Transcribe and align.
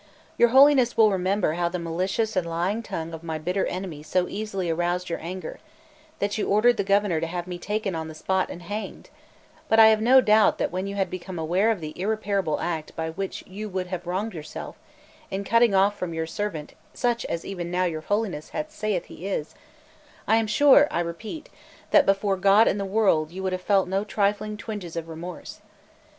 Your 0.35 0.49
Holiness 0.49 0.97
will 0.97 1.11
remember 1.11 1.53
how 1.53 1.69
the 1.69 1.77
malicious 1.77 2.35
and 2.35 2.47
lying 2.47 2.81
tongue 2.81 3.13
of 3.13 3.21
my 3.21 3.37
bitter 3.37 3.67
enemy 3.67 4.01
so 4.01 4.27
easily 4.27 4.67
aroused 4.67 5.11
your 5.11 5.19
anger, 5.21 5.59
that 6.17 6.39
you 6.39 6.47
ordered 6.49 6.77
the 6.77 6.83
Governor 6.83 7.21
to 7.21 7.27
have 7.27 7.45
me 7.45 7.59
taken 7.59 7.93
on 7.93 8.07
the 8.07 8.15
spot 8.15 8.49
and 8.49 8.63
hanged; 8.63 9.11
but 9.69 9.79
I 9.79 9.89
have 9.89 10.01
no 10.01 10.19
doubt 10.19 10.57
that 10.57 10.71
when 10.71 10.87
you 10.87 10.95
had 10.95 11.11
become 11.11 11.37
aware 11.37 11.69
of 11.69 11.81
the 11.81 11.93
irreparable 12.01 12.59
act 12.59 12.95
by 12.95 13.11
which 13.11 13.43
you 13.45 13.69
would 13.69 13.85
have 13.93 14.07
wronged 14.07 14.33
yourself, 14.33 14.75
in 15.29 15.43
cutting 15.43 15.75
off 15.75 15.99
from 15.99 16.15
you 16.15 16.23
a 16.23 16.27
servant 16.27 16.73
such 16.95 17.23
as 17.25 17.45
even 17.45 17.69
now 17.69 17.83
your 17.85 18.01
Holiness 18.01 18.49
hath 18.49 18.71
said 18.71 19.05
he 19.05 19.27
is, 19.27 19.53
I 20.27 20.37
am 20.37 20.47
sure, 20.47 20.87
I 20.89 21.01
repeat, 21.01 21.47
that, 21.91 22.07
before 22.07 22.37
God 22.37 22.67
and 22.67 22.79
the 22.79 22.85
world, 22.85 23.29
you 23.29 23.43
would 23.43 23.53
have 23.53 23.61
felt 23.61 23.87
no 23.87 24.03
trifling 24.03 24.57
twinges 24.57 24.95
of 24.95 25.07
remorse. 25.07 25.61